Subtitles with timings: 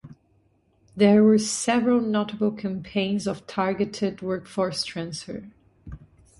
[0.95, 5.51] There were several notable campaigns of targeted workforce transfer.